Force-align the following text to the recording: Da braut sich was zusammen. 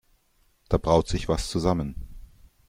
Da 0.67 0.79
braut 0.79 1.07
sich 1.07 1.29
was 1.29 1.47
zusammen. 1.51 2.07